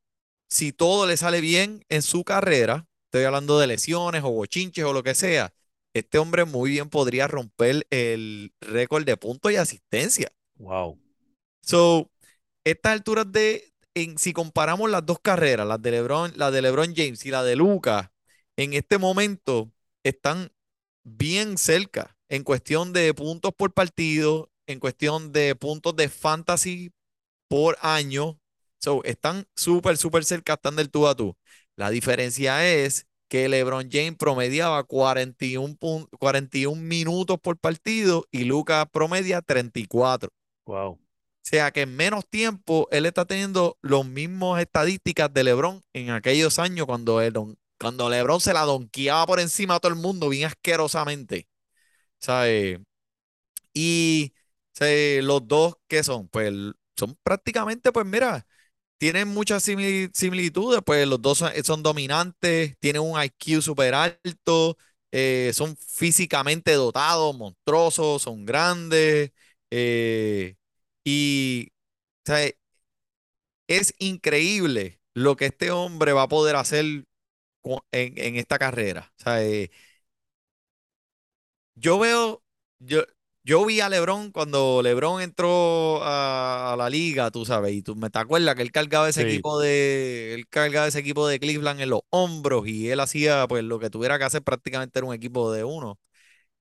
[0.50, 4.94] si todo le sale bien en su carrera, estoy hablando de lesiones o bochinches o
[4.94, 5.54] lo que sea,
[5.94, 10.32] este hombre muy bien podría romper el récord de puntos y asistencia.
[10.56, 10.98] Wow.
[11.62, 12.10] So,
[12.64, 16.94] estas alturas de, en, si comparamos las dos carreras, las de LeBron, la de LeBron
[16.96, 18.14] James y la de Luka,
[18.56, 19.72] en este momento
[20.04, 20.52] están
[21.04, 26.92] bien cerca en cuestión de puntos por partido, en cuestión de puntos de fantasy
[27.48, 28.40] por año.
[28.80, 31.36] So, están súper, súper cerca, están del tú a tú.
[31.76, 38.86] La diferencia es que LeBron James promediaba 41, pun- 41 minutos por partido y Luka
[38.88, 40.30] promedia 34.
[40.66, 41.00] Wow.
[41.46, 46.10] O sea que en menos tiempo él está teniendo los mismos estadísticas de LeBron en
[46.12, 47.34] aquellos años cuando, él
[47.84, 51.48] cuando LeBron se la donkeaba por encima a todo el mundo bien asquerosamente.
[52.20, 52.80] ¿Sabes?
[53.74, 54.34] Y
[54.74, 55.24] ¿sabes?
[55.24, 56.28] los dos, ¿qué son?
[56.30, 56.54] Pues
[56.98, 58.46] son prácticamente, pues mira,
[58.98, 64.78] tienen muchas simili- similitudes, pues los dos son, dominantes, tienen un IQ súper alto,
[65.12, 69.32] eh, son físicamente dotados, monstruosos, son grandes,
[69.72, 70.56] eh,
[71.04, 71.70] y
[72.26, 72.50] sea,
[73.68, 77.06] es increíble lo que este hombre va a poder hacer
[77.92, 79.12] en, en esta carrera.
[79.20, 79.72] O sea, eh,
[81.76, 82.44] yo veo,
[82.80, 83.04] yo,
[83.44, 87.96] yo vi a LeBron cuando LeBron entró a, a la liga, tú sabes, y tú
[87.96, 89.24] me te acuerdas que él cargaba ese Sí.
[89.24, 93.64] equipo de, él cargaba ese equipo de Cleveland en los hombros y él hacía pues
[93.64, 96.00] lo que tuviera que hacer prácticamente era un equipo de uno.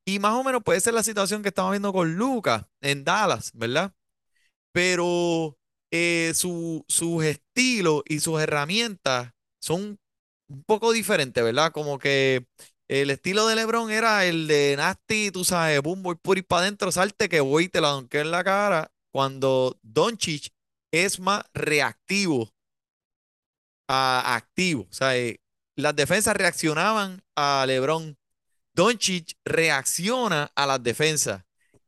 [0.07, 3.53] Y más o menos puede ser la situación que estamos viendo con Lucas en Dallas,
[3.55, 3.95] ¿verdad?
[4.73, 5.59] pero
[5.91, 9.99] eh, su- sus estilos y sus herramientas son
[10.53, 11.73] un poco diferentes, ¿verdad?
[11.73, 12.47] Como que
[12.89, 16.63] el estilo de LeBron era el de Nasty, tú sabes, boom, voy por ir para
[16.63, 20.53] adentro, salte que voy y te la donqueo en la cara, cuando Doncic
[20.93, 22.51] es más reactivo
[23.89, 24.83] a activo.
[24.91, 25.41] O sea, eh,
[25.77, 28.17] las defensas reaccionaban a LeBron.
[28.75, 31.45] Doncic reacciona a las defensas.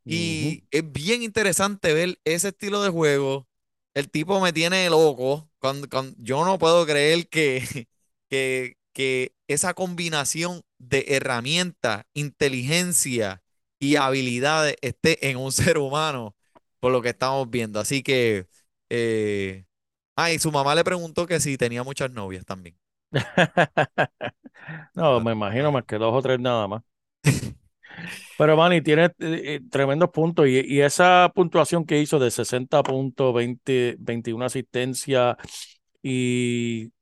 [0.09, 3.49] Y es bien interesante ver ese estilo de juego.
[3.95, 5.51] El tipo me tiene loco.
[5.61, 7.89] Cuando, cuando- yo no puedo creer que,
[8.35, 13.43] que, que esa combinación de herramientas, inteligencia
[13.79, 16.35] y habilidades esté en un ser humano,
[16.81, 17.79] por lo que estamos viendo.
[17.81, 18.47] Así que,
[18.91, 19.67] eh,
[20.17, 22.77] ah, y su mamá le preguntó que si tenía muchas novias también.
[24.95, 26.83] No, me imagino más que dos o tres nada más.
[28.39, 32.83] Pero Manny tiene eh, eh, tremendos puntos y, y esa puntuación que hizo de 60
[32.83, 35.37] puntos, 20, 21 asistencias
[36.03, 36.93] y,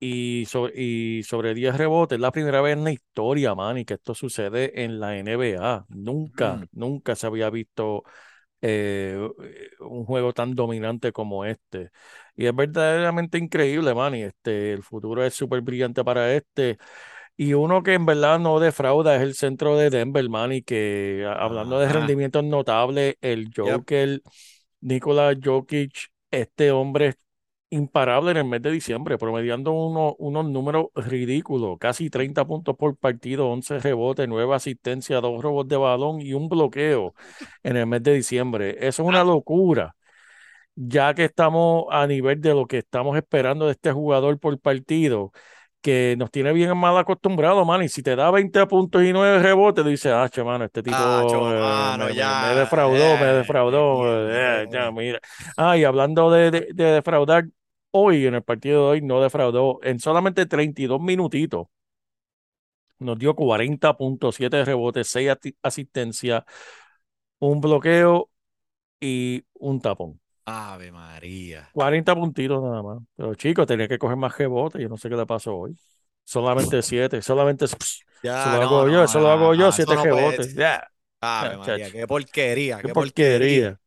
[0.00, 3.94] y, sobre, y sobre 10 rebotes, es la primera vez en la historia, Manny, que
[3.94, 5.86] esto sucede en la NBA.
[5.90, 6.64] Nunca, Mm.
[6.72, 8.02] nunca se había visto
[8.62, 9.18] eh,
[9.80, 11.90] un juego tan dominante como este.
[12.36, 14.22] Y es verdaderamente increíble, Manny.
[14.22, 16.78] Este, el futuro es súper brillante para este.
[17.36, 21.78] Y uno que en verdad no defrauda es el centro de Denver, Manny, que hablando
[21.78, 23.56] de rendimientos notables, el Yep.
[23.56, 24.22] Joker,
[24.80, 27.14] Nikola Jokic, este hombre
[27.70, 32.96] imparable en el mes de diciembre, promediando uno- unos números ridículos, casi 30 puntos por
[32.96, 37.14] partido, 11 rebotes, 9 asistencias, 2 robos de balón y un bloqueo
[37.62, 38.76] en el mes de diciembre.
[38.80, 39.94] Eso es una locura,
[40.74, 45.32] ya que estamos a nivel de lo que estamos esperando de este jugador por partido,
[45.82, 49.38] que nos tiene bien mal acostumbrado, man, y si te da 20 puntos y 9
[49.42, 53.16] rebotes, dices, ah, che, mano, este tipo Ah, eh, mano, me, me- ya, me defraudó,
[53.18, 54.92] me eh, defraudó, eh, ya, bien.
[54.92, 55.20] mira.
[55.56, 57.46] Ah, y hablando de, de- de defraudar,
[57.92, 61.68] hoy en el partido de hoy no defraudó, en solamente 32 minutitos,
[62.98, 66.44] nos dio 40 puntos, 7 rebotes, 6 ati- asistencias,
[67.40, 68.30] un bloqueo
[69.00, 70.20] y un tapón.
[70.44, 71.64] Ave María.
[71.72, 72.98] 40 puntitos nada más.
[73.16, 74.80] Pero chicos, tenía que coger más rebotes.
[74.82, 75.78] Yo no sé qué le pasó hoy.
[76.24, 77.66] Solamente 7, solamente
[78.22, 79.96] Ya, eso lo no, hago yo, no, eso lo no, hago yo, no, 7 eso
[79.96, 80.54] no puede rebotes.
[80.54, 80.86] Ya,
[81.20, 83.74] Ave María, qué porquería, Qué qué porquería.
[83.74, 83.80] porquería.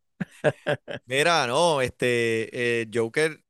[1.06, 3.44] Mira, no, este eh, Joker,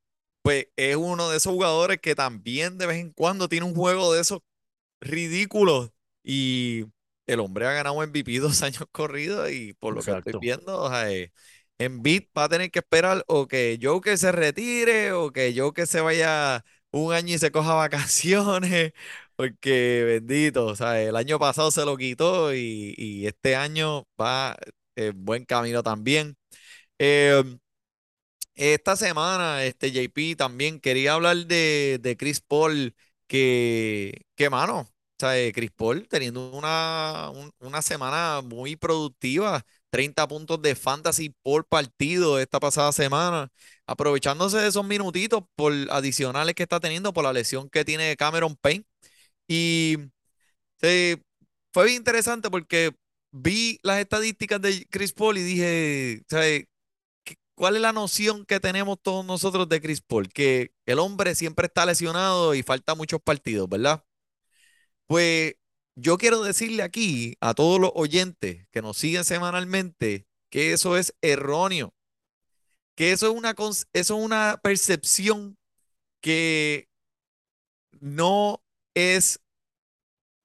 [0.44, 4.14] pues es uno de esos jugadores que también de vez en cuando tiene un juego
[4.14, 4.42] de esos
[5.02, 5.92] ridículos
[6.24, 6.86] y
[7.28, 10.90] el hombre ha ganado MVP dos años corridos y por lo que estoy viendo, o
[10.90, 11.32] sea, eh,
[11.80, 16.02] Embiid va a tener que esperar o que Joker se retire o que Joker se
[16.02, 18.94] vaya un año y se coja vacaciones,
[19.36, 24.58] porque bendito, o sea, el año pasado se lo quitó y, y este año va
[24.96, 26.38] en buen camino también.
[27.00, 27.60] Em,
[28.56, 32.96] esta semana, este JP también quería hablar de, de Chris Paul,
[33.28, 34.88] que, que mano, o
[35.20, 41.66] sea, Chris Paul teniendo una, un- una semana muy productiva, 30 puntos de fantasy por
[41.68, 43.50] partido esta pasada semana,
[43.88, 48.56] aprovechándose de esos minutitos por adicionales que está teniendo por la lesión que tiene Cameron
[48.56, 48.86] Payne.
[49.48, 49.98] Y
[50.82, 51.18] eh,
[51.74, 52.92] fue bien interesante porque
[53.32, 56.68] vi las estadísticas de Chris Paul y dije, o sea, ¿qué-
[57.56, 60.30] ¿Cuál es la noción que tenemos todos nosotros de Chris Paul?
[60.30, 64.04] Que el hombre siempre está lesionado y falta muchos partidos, ¿verdad?
[65.08, 65.56] Pues
[65.96, 71.16] yo quiero decirle aquí a todos los oyentes que nos siguen semanalmente que eso es
[71.22, 71.94] erróneo,
[72.96, 75.58] que eso es una, eso es una percepción
[76.22, 76.90] que
[78.02, 78.62] no
[78.94, 79.40] es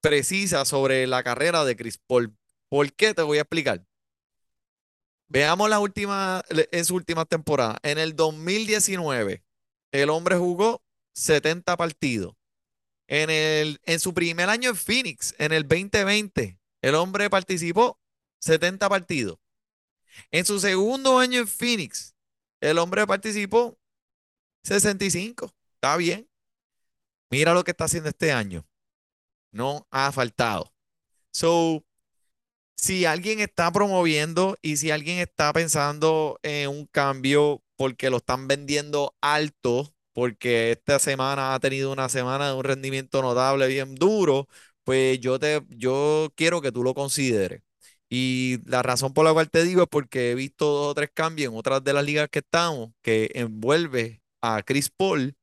[0.00, 2.36] precisa sobre la carrera de Chris Paul.
[2.68, 3.14] ¿Por qué?
[3.14, 3.84] Te voy a explicar.
[5.28, 7.78] Veamos la última, en su última temporada.
[7.82, 9.44] En el 2019,
[9.92, 12.34] el hombre jugó 70 partidos.
[13.06, 17.98] En el, en su primer año en Phoenix, en el 2020, el hombre participó
[18.40, 19.38] 70 partidos.
[20.30, 22.14] En su segundo año en Phoenix,
[22.60, 23.78] el hombre participó
[24.64, 25.54] 65.
[25.74, 26.28] Está bien.
[27.30, 28.66] Mira lo que está haciendo este año.
[29.50, 30.72] No ha faltado.
[31.30, 31.84] So,
[32.80, 38.48] si alguien está promoviendo y si alguien está pensando en un cambio porque lo están
[38.48, 44.48] vendiendo alto, porque esta semana ha tenido una semana de un rendimiento notable bien duro,
[44.84, 47.62] pues yo te yo quiero que tú lo consideres.
[48.10, 51.10] Y la razón por la cual te digo es porque he visto dos o tres
[51.12, 55.36] cambios en otras de las ligas que estamos que envuelve a Chris Paul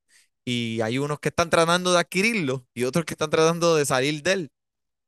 [0.45, 4.24] y hay unos que están tratando de adquirirlo y otros que están tratando de salir
[4.24, 4.52] de él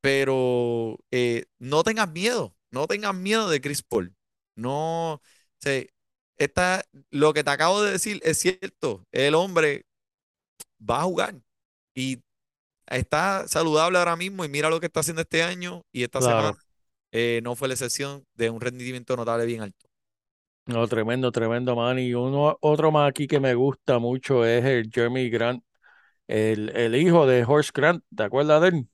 [0.01, 4.15] pero eh, no tengas miedo, no tengas miedo de Chris Paul.
[4.55, 5.21] No,
[5.60, 5.89] sé,
[6.38, 9.03] esta, lo que te acabo de decir es cierto.
[9.12, 9.86] El hombre
[10.79, 11.36] va a jugar
[11.95, 12.21] y
[12.88, 16.53] está saludable ahora mismo y mira lo que está haciendo este año y esta Claro.
[16.53, 16.60] semana
[17.13, 19.88] eh, no fue la excepción de un rendimiento notable bien alto.
[20.65, 21.97] No, tremendo, tremendo, man.
[21.97, 25.63] Y uno, otro más aquí que me gusta mucho es el Jeremy Grant,
[26.27, 28.03] el, el hijo de Horace Grant.
[28.15, 28.89] ¿Te acuerdas de él?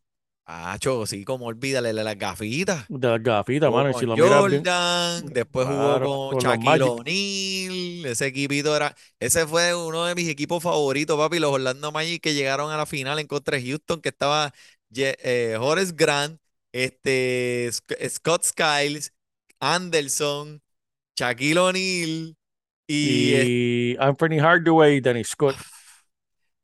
[0.45, 2.87] Acho, sí, como olvídale de las gafitas.
[2.87, 3.93] De las gafitas, Jugó mano.
[3.93, 6.81] Con si lo bien, Jordan, después Claro, jugó con con Shaquille.
[6.81, 12.21] O'Neal, ese equipito era, ese fue uno de mis equipos favoritos, papi, los Orlando Magic
[12.23, 14.53] que llegaron a la final en contra de Houston, que estaba
[14.95, 16.41] eh, Horace Grant,
[16.73, 19.13] este, Sc- Scott Skiles,
[19.59, 20.61] Anderson,
[21.17, 22.37] Shaquille O'Neal
[22.87, 23.51] y eh,
[23.93, 25.57] y Anthony Hardaway y Dennis Scott.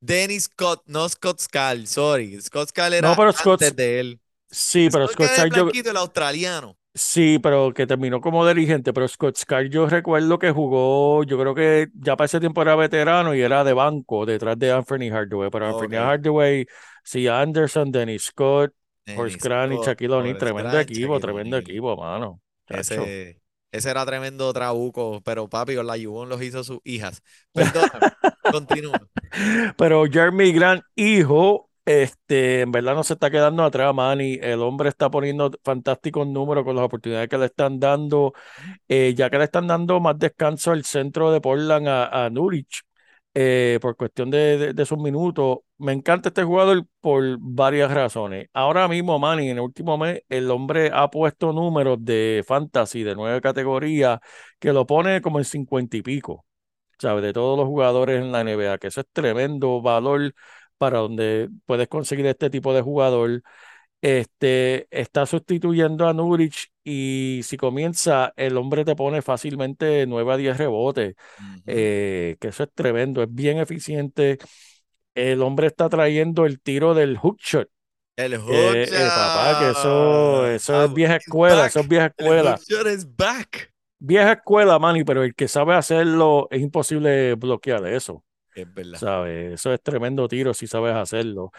[0.01, 4.19] Dennis Scott, no Scott Skiles, sorry, Scott No, era pero Scott- antes de él.
[4.49, 6.75] Sí, pero Scott Skiles, yo- el australiano.
[6.93, 8.93] sí, pero que terminó como dirigente.
[8.93, 12.75] Pero Scott Skiles, yo recuerdo que jugó, yo creo que ya para ese tiempo era
[12.75, 15.49] veterano y era de banco detrás de Anthony Hardaway.
[15.51, 16.05] Pero Anthony Ok.
[16.05, 16.65] Hardaway,
[17.03, 18.71] sí, Anderson, Dennis Scott,
[19.07, 21.69] Horace Dennis Grant y Shaquille O'Neal, Horace tremendo Grant, equipo, Shaquille tremendo O'Neal.
[21.71, 22.41] equipo, mano.
[22.67, 23.39] Ese,
[23.71, 27.21] ese era tremendo trabuco, pero papi, con la los hizo sus hijas.
[27.53, 28.13] Perdóname,
[28.49, 29.07] continúa.
[29.77, 34.39] Pero Jeremy Grant, hijo, este, en verdad no se está quedando atrás, Manny.
[34.41, 38.33] El hombre está poniendo fantásticos números con las oportunidades que le están dando,
[38.87, 42.81] eh, ya que le están dando más descanso al centro de Portland a, a Nurich,
[43.33, 45.59] eh, por cuestión de, de- de sus minutos.
[45.79, 48.49] Me encanta este jugador por varias razones.
[48.53, 53.15] Ahora mismo, Manny, en el último mes, el hombre ha puesto números de fantasy de
[53.15, 54.19] nueve categorías
[54.59, 56.45] que lo pone como en cincuenta y pico.
[56.99, 57.23] ¿sabes?
[57.23, 60.33] De todos los jugadores en la NBA, que eso es tremendo valor
[60.77, 63.43] para donde puedes conseguir este tipo de jugador.
[64.01, 70.37] Este está sustituyendo a Nurich y si comienza, el hombre te pone fácilmente 9 a
[70.37, 71.15] 10 rebotes,
[71.65, 74.37] eh, que eso es tremendo, es bien eficiente.
[75.15, 77.69] El hombre está trayendo el tiro del hook shot.
[78.15, 82.05] El Eh, hook eh, papá, que eso, eso es Ah, vieja escuela, eso es vieja
[82.17, 82.51] El escuela.
[82.57, 83.73] hook shot is back.
[83.99, 88.23] Vieja escuela, Manny, pero el que sabe hacerlo es imposible bloquear eso.
[88.55, 88.97] Es verdad.
[88.99, 89.53] ¿Sabes?
[89.53, 91.51] Eso es tremendo tiro si sabes hacerlo.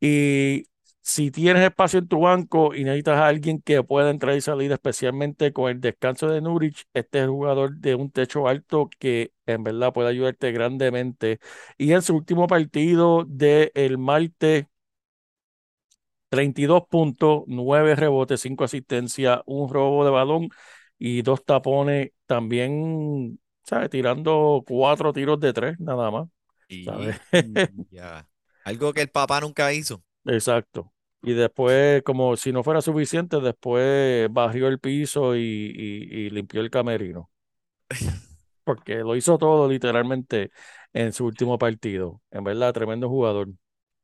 [0.00, 0.64] Y
[1.10, 4.70] si tienes espacio en tu banco y necesitas a alguien que pueda entrar y salir,
[4.72, 9.32] especialmente con el descanso de Nurich, este es el jugador de un techo alto que
[9.46, 11.40] en verdad puede ayudarte grandemente.
[11.78, 14.66] Y en su último partido del martes,
[16.28, 20.48] 32 puntos, 9 rebotes, 5 asistencias, un robo de balón
[20.98, 22.12] y dos tapones.
[22.26, 23.90] También, ¿sabes?
[23.90, 26.28] Tirando cuatro tiros de tres, nada más.
[26.68, 26.84] Y
[27.90, 28.28] ya.
[28.64, 30.04] Algo que el papá nunca hizo.
[30.24, 30.92] Exacto.
[31.22, 36.60] Y después, como si no fuera suficiente, después barrió el piso y, y- y limpió
[36.62, 37.30] el camerino.
[38.64, 40.50] Porque lo hizo todo literalmente
[40.92, 42.22] en su último partido.
[42.30, 43.48] En verdad, tremendo jugador.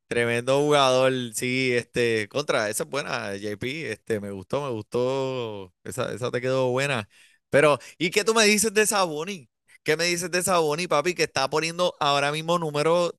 [0.09, 6.13] Tremendo jugador, sí, este, contra, esa es buena, JP, este, me gustó, me gustó, esa,
[6.15, 7.09] esa te quedó buena.
[7.51, 9.51] Pero, ¿y qué tú me dices de Saboni?
[9.83, 13.15] ¿Qué me dices de Saboni, papi, que está poniendo ahora mismo números,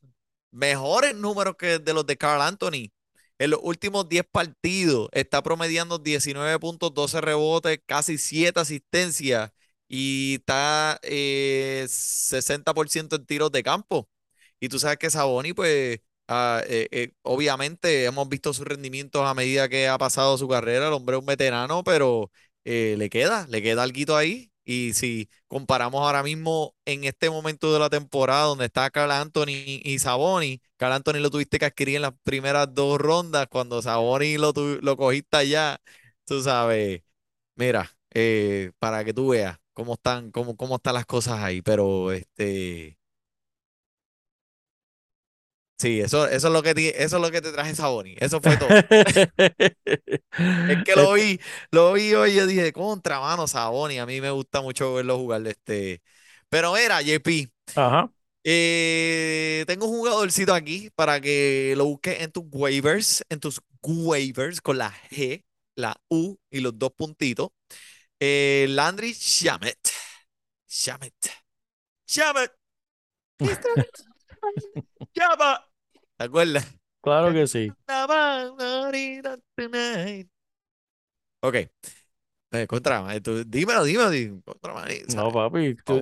[0.52, 2.92] mejores números que de los de Carl Anthony?
[3.40, 9.52] En los últimos 10 partidos está promediando 19 puntos, 12 rebotes, casi 7 asistencias
[9.88, 14.10] y está eh, 60% en tiros de campo.
[14.60, 19.34] Y tú sabes que Saboni, pues Ah, eh, eh, obviamente hemos visto sus rendimientos a
[19.34, 20.88] medida que ha pasado su carrera.
[20.88, 22.32] El hombre es un veterano, pero
[22.66, 24.52] eh, le queda, le queda alguito ahí.
[24.70, 29.48] Y si comparamos ahora mismo en este momento de la temporada donde está Carl Anthony
[29.84, 34.38] y Saboni, Carl Anthony lo tuviste que adquirir en las primeras dos rondas, cuando Saboni
[34.38, 34.52] lo,
[34.82, 35.80] lo cogiste allá,
[36.26, 37.02] tú sabes,
[37.56, 42.12] mira, eh, para que tú veas cómo están, cómo, cómo están las cosas ahí, pero
[42.12, 42.98] este...
[45.80, 48.16] Sí, eso, eso es lo que ti- eso es lo que te traje Saboni.
[48.20, 48.82] Eso fue todo.
[50.66, 51.40] Es que lo vi,
[51.72, 54.00] lo vi hoy y yo dije, contra mano Saboni.
[54.00, 55.46] A mí me gusta mucho verlo jugar.
[55.48, 56.02] Este.
[56.50, 58.10] Pero era, JP, Ajá.
[58.44, 64.62] eh, tengo un jugadorcito aquí para que lo busques en tus waivers, en tus waivers
[64.62, 67.50] con la G, la U y los dos puntitos.
[68.20, 69.80] Eh, Landry Shamet.
[70.70, 71.16] Shamet.
[72.08, 72.52] Shamet.
[75.16, 75.60] Shamet.
[76.18, 76.66] ¿Te acuerdas?
[77.02, 77.72] Claro que sí.
[81.42, 81.56] Ok.
[82.52, 85.76] Eh, contra, eh, tú- dímelo, dímelo, dí- contra, man, No, papi.
[85.84, 85.96] Tú-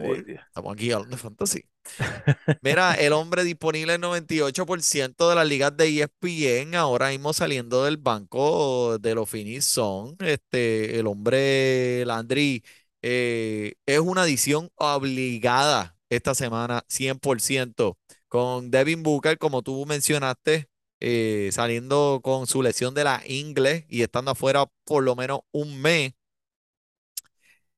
[0.47, 1.63] estamos aquí hablando de fantasy.
[2.61, 7.97] Mira, el hombre disponible en 98% de las ligas de ESPN, ahora mismo saliendo del
[7.97, 10.15] banco de los Phoenix Suns.
[10.19, 12.63] Este, el hombre Landry
[13.01, 17.97] eh, es una adición obligada esta semana, 100%,
[18.35, 20.67] con Devin Booker, como tú mencionaste,
[20.99, 25.81] eh, saliendo con su lesión de la ingle y estando afuera por lo menos un
[25.81, 26.13] mes.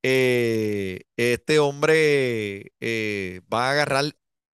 [0.04, 4.06] eh, este hombre eh, va a agarrar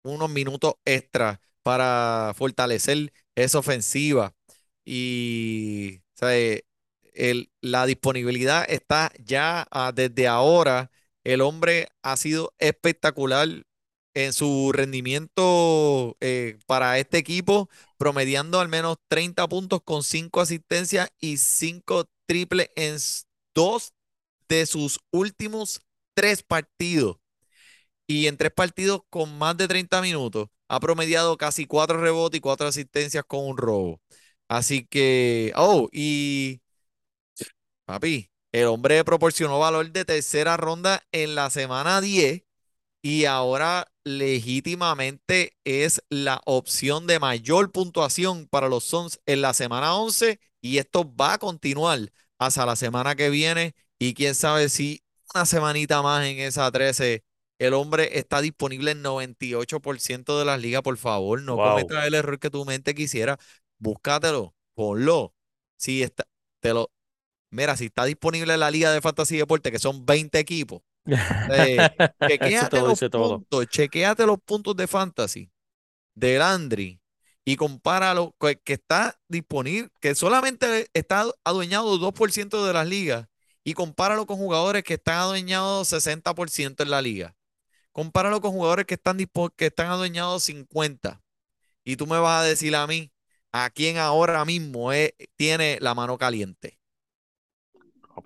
[0.04, 4.34] unos minutos extra para fortalecer esa ofensiva.
[4.86, 6.60] Y o sea,
[7.62, 10.91] la disponibilidad está ya ah, desde ahora.
[11.24, 13.47] El hombre ha sido espectacular
[14.26, 21.09] en su rendimiento eh, para este equipo, promediando al menos 30 puntos con 5 asistencias
[21.20, 22.97] y 5 triples en
[23.55, 23.93] dos
[24.49, 25.82] de sus últimos
[26.13, 27.17] tres partidos.
[28.07, 32.41] Y en tres partidos con más de 30 minutos, ha promediado casi 4 rebotes y
[32.41, 34.01] 4 asistencias con un robo.
[34.47, 36.61] Así que, oh, y
[37.86, 42.43] papi, el hombre proporcionó valor de tercera ronda en la semana 10
[43.01, 49.95] y ahora legítimamente es la opción de mayor puntuación para los Suns en la semana
[49.95, 52.00] 11 y esto va a continuar
[52.38, 57.24] hasta la semana que viene y quién sabe si una semanita más en esa 13
[57.60, 61.62] el hombre está disponible en 98% de las ligas, por favor, no Wow.
[61.62, 63.38] cometas el error que tu mente quisiera,
[63.80, 65.36] búscatelo, ponlo.
[65.78, 66.26] Si está,
[66.62, 66.89] te lo,
[67.52, 70.82] mira, si está disponible en la liga de fantasy deporte, que son 20 equipos,
[71.47, 71.89] eh,
[72.41, 73.68] Eso chequéate te lo los puntos,
[74.26, 75.51] los puntos de fantasy
[76.16, 77.01] de Landry
[77.45, 83.28] y compáralo co- que está disponible, que solamente está adueñado 2% de las ligas
[83.64, 87.36] y compáralo con jugadores que están adueñados 60% en la liga.
[87.93, 89.18] Compáralo con jugadores que están,
[89.57, 91.22] que están adueñados 50.
[91.86, 93.12] Y tú me vas a decir a mí,
[93.53, 96.78] a quién ahora mismo es- tiene la mano caliente.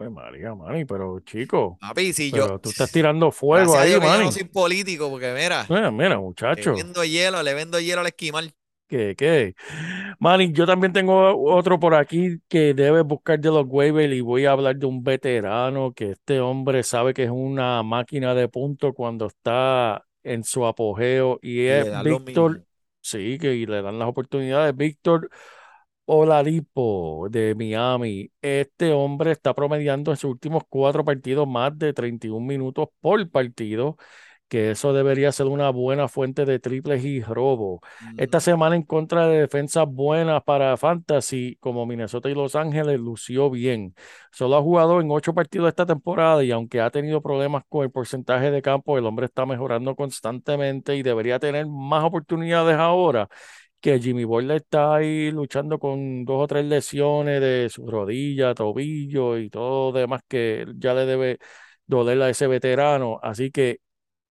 [0.09, 4.23] María, Manny, pero chico, Papi, si yo, pero tú estás tirando fuego ahí, que yo
[4.23, 6.73] no soy político, porque mira, Mira, mira, le muchacho.
[6.75, 8.53] vendo hielo, le vendo hielo al esquimal.
[8.87, 9.55] ¿Qué, qué?
[10.19, 14.45] Manny, yo también tengo otro por aquí que debes buscar de los waivers y voy
[14.45, 18.93] a hablar de un veterano que este hombre sabe que es una máquina de puntos
[18.95, 22.63] cuando está en su apogeo y es Víctor,
[23.01, 24.75] sí, que y le dan las oportunidades.
[24.75, 25.29] Víctor
[26.05, 28.29] Oladipo de Miami.
[28.41, 33.95] Este hombre está promediando en sus últimos cuatro partidos más de 31 minutos por partido,
[34.49, 37.81] que eso debería ser una buena fuente de triples y robo.
[38.17, 38.41] Esta Ujú.
[38.41, 43.95] semana en contra de defensas buenas para Fantasy, como Minnesota y Los Ángeles, lució bien.
[44.31, 47.91] Solo ha jugado en ocho partidos esta temporada y aunque ha tenido problemas con el
[47.91, 53.29] porcentaje de campo, el hombre está mejorando constantemente y debería tener más oportunidades ahora
[53.83, 59.37] que Jimmy Butler está ahí luchando con dos o tres lesiones de su rodilla, tobillo
[59.37, 61.39] y todo demás que ya le debe
[61.85, 63.19] doler a ese veterano.
[63.23, 63.81] Así que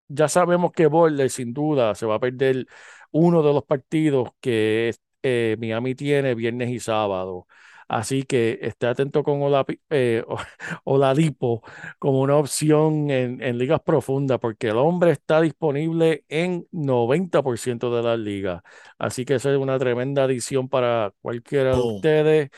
[0.08, 2.66] ya sabemos que Butler sin duda se va a perder
[3.12, 7.46] uno de los partidos que eh, Miami tiene viernes y sábado.
[7.88, 10.24] Así que esté atento con Olapi- eh,
[10.84, 11.62] Oladipo
[11.98, 18.02] como una opción en, en ligas profundas, porque el hombre está disponible en 90% de
[18.02, 18.62] las ligas.
[18.98, 22.50] Así que eso es una tremenda adición para cualquiera de ustedes.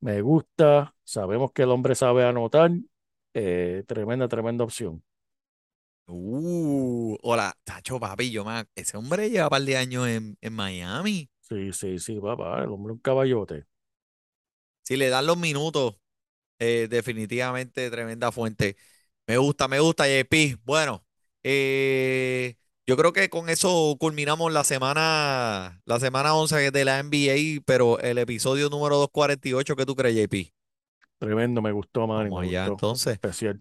[0.00, 2.70] Me gusta, sabemos que el hombre sabe anotar.
[3.34, 5.02] eh, tremenda, tremenda opción.
[6.06, 11.30] Uh, hola, Tacho, papi, yo ese hombre lleva un par de años en, en Miami.
[11.40, 13.66] Sí, sí, sí, papá, el hombre es un caballote.
[14.90, 15.96] Si le dan los minutos,
[16.58, 18.76] eh, definitivamente tremenda fuente.
[19.28, 20.58] Me gusta, me gusta, JP.
[20.64, 21.04] Bueno,
[21.44, 27.62] eh, yo creo que con eso culminamos la semana, la semana 11 de la NBA,
[27.66, 30.52] pero el episodio número 248, ¿qué tú crees, JP?
[31.18, 32.72] Tremendo, me gustó, Manny, Vamos me allá, gustó.
[32.72, 33.20] entonces.
[33.22, 33.60] Especial.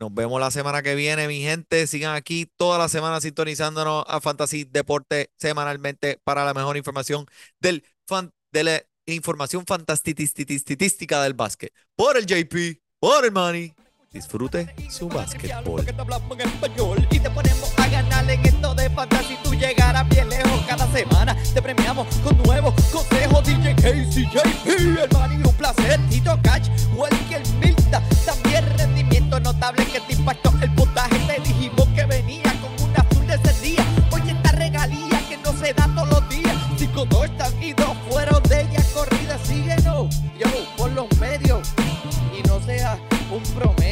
[0.00, 1.86] Nos vemos la semana que viene, mi gente.
[1.86, 7.26] Sigan aquí toda la semana sintonizándonos a Fantasy Deporte semanalmente para la mejor información
[7.60, 11.72] del fan, de la información fantastística del básquet.
[11.96, 13.74] Por el JP, por el Money.
[14.12, 15.84] Disfrute su básquetbol.
[17.10, 19.36] Y te ponemos a ganar en esto de fantasy.
[19.42, 21.36] Tú llegarás bien lejos cada semana.
[21.52, 23.44] Te premiamos con nuevos consejos.
[23.44, 25.98] DJ Casey, JP, hermano, y un placer.
[26.08, 28.00] Tito Cash, Welker Milta.
[28.24, 30.70] También rendimiento notable que te impactó el
[43.34, 43.83] Síguenos,